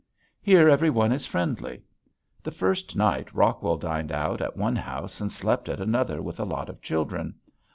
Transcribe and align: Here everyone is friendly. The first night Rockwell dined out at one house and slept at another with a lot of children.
Here 0.41 0.67
everyone 0.67 1.11
is 1.11 1.27
friendly. 1.27 1.83
The 2.41 2.49
first 2.49 2.95
night 2.95 3.31
Rockwell 3.35 3.77
dined 3.77 4.11
out 4.11 4.41
at 4.41 4.57
one 4.57 4.75
house 4.77 5.21
and 5.21 5.31
slept 5.31 5.69
at 5.69 5.79
another 5.79 6.23
with 6.23 6.39
a 6.39 6.43
lot 6.43 6.69
of 6.69 6.81
children. 6.81 7.35